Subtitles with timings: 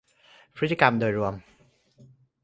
[0.57, 1.33] พฤติกรรมโดยรวม